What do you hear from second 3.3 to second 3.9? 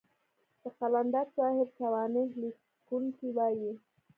وايي.